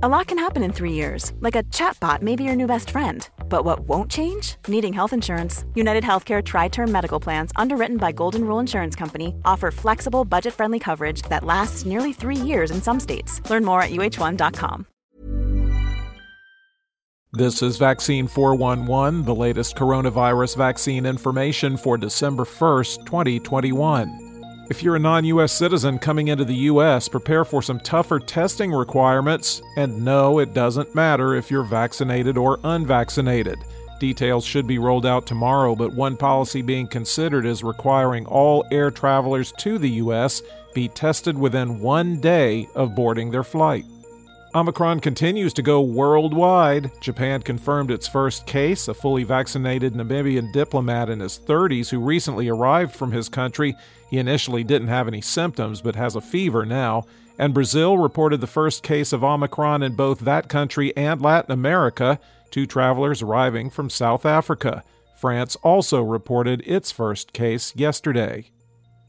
[0.00, 2.90] A lot can happen in three years, like a chatbot may be your new best
[2.90, 3.28] friend.
[3.48, 4.54] But what won't change?
[4.68, 5.64] Needing health insurance.
[5.74, 10.54] United Healthcare Tri Term Medical Plans, underwritten by Golden Rule Insurance Company, offer flexible, budget
[10.54, 13.42] friendly coverage that lasts nearly three years in some states.
[13.50, 14.86] Learn more at uh1.com.
[17.32, 24.27] This is Vaccine 411, the latest coronavirus vaccine information for December 1st, 2021.
[24.70, 28.70] If you're a non US citizen coming into the US, prepare for some tougher testing
[28.70, 29.62] requirements.
[29.76, 33.58] And no, it doesn't matter if you're vaccinated or unvaccinated.
[33.98, 38.90] Details should be rolled out tomorrow, but one policy being considered is requiring all air
[38.90, 40.42] travelers to the U.S.
[40.74, 43.86] be tested within one day of boarding their flight.
[44.54, 46.90] Omicron continues to go worldwide.
[47.00, 52.48] Japan confirmed its first case, a fully vaccinated Namibian diplomat in his 30s who recently
[52.48, 53.76] arrived from his country.
[54.10, 57.04] He initially didn't have any symptoms but has a fever now.
[57.38, 62.18] And Brazil reported the first case of Omicron in both that country and Latin America,
[62.50, 64.82] two travelers arriving from South Africa.
[65.14, 68.50] France also reported its first case yesterday.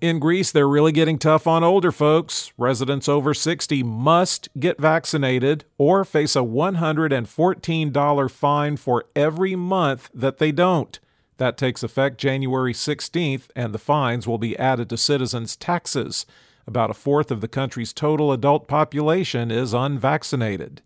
[0.00, 2.54] In Greece, they're really getting tough on older folks.
[2.56, 10.38] Residents over 60 must get vaccinated or face a $114 fine for every month that
[10.38, 10.98] they don't.
[11.36, 16.24] That takes effect January 16th, and the fines will be added to citizens' taxes.
[16.66, 20.80] About a fourth of the country's total adult population is unvaccinated.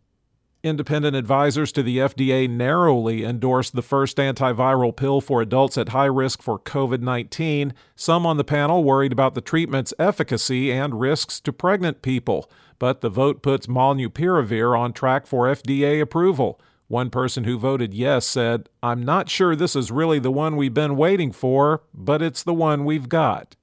[0.65, 6.07] Independent advisors to the FDA narrowly endorsed the first antiviral pill for adults at high
[6.07, 7.75] risk for COVID 19.
[7.95, 13.03] Some on the panel worried about the treatment's efficacy and risks to pregnant people, but
[13.03, 16.59] the vote puts molnupiravir on track for FDA approval.
[16.89, 20.73] One person who voted yes said, I'm not sure this is really the one we've
[20.73, 23.55] been waiting for, but it's the one we've got.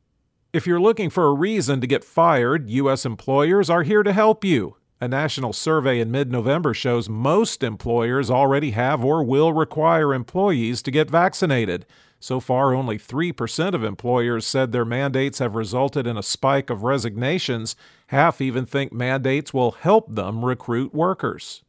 [0.54, 3.08] If you're looking for a reason to get fired, U.S.
[3.08, 4.76] employers are here to help you.
[5.04, 10.84] A national survey in mid November shows most employers already have or will require employees
[10.84, 11.88] to get vaccinated.
[12.20, 16.84] So far, only 3% of employers said their mandates have resulted in a spike of
[16.84, 17.76] resignations.
[18.08, 21.64] Half even think mandates will help them recruit workers.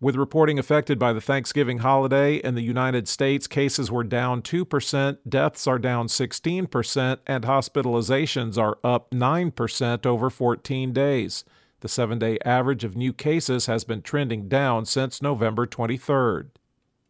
[0.00, 5.18] With reporting affected by the Thanksgiving holiday in the United States, cases were down 2%,
[5.28, 11.44] deaths are down 16%, and hospitalizations are up 9% over 14 days.
[11.82, 16.50] The seven day average of new cases has been trending down since November 23rd.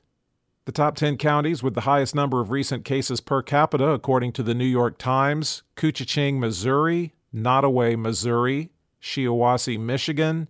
[0.65, 4.43] The top 10 counties with the highest number of recent cases per capita, according to
[4.43, 10.49] the New York Times Koochiching, Missouri, Nottoway, Missouri, Shiawassee, Michigan,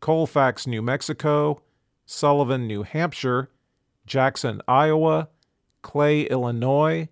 [0.00, 1.62] Colfax, New Mexico,
[2.06, 3.50] Sullivan, New Hampshire,
[4.06, 5.28] Jackson, Iowa,
[5.82, 7.08] Clay, Illinois,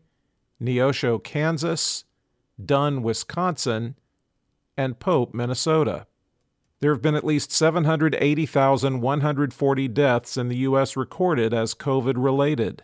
[0.60, 2.04] Neosho, Kansas,
[2.64, 3.96] Dunn, Wisconsin,
[4.76, 6.06] and Pope, Minnesota.
[6.80, 10.94] There have been at least 780,140 deaths in the U.S.
[10.96, 12.82] recorded as COVID related.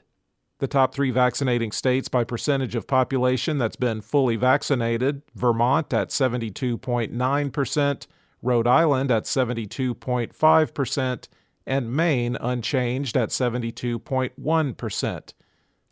[0.58, 6.08] The top three vaccinating states by percentage of population that's been fully vaccinated Vermont at
[6.10, 8.06] 72.9%,
[8.40, 11.28] Rhode Island at 72.5%,
[11.66, 15.32] and Maine unchanged at 72.1%.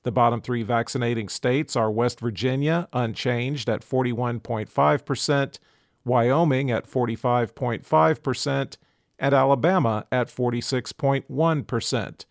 [0.03, 5.59] The bottom three vaccinating states are West Virginia, unchanged at 41.5%,
[6.05, 8.77] Wyoming at 45.5%,
[9.19, 12.25] and Alabama at 46.1%.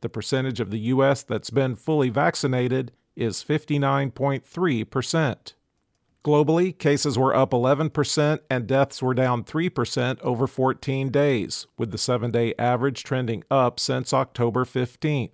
[0.00, 1.22] The percentage of the U.S.
[1.22, 5.54] that's been fully vaccinated is 59.3%.
[6.24, 11.98] Globally, cases were up 11% and deaths were down 3% over 14 days, with the
[11.98, 15.32] seven day average trending up since October 15th.